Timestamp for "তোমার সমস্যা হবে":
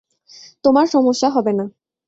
0.63-1.51